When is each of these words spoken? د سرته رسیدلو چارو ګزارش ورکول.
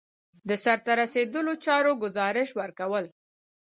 د 0.47 0.49
سرته 0.63 0.91
رسیدلو 1.01 1.53
چارو 1.65 1.91
ګزارش 2.03 2.49
ورکول. 2.59 3.05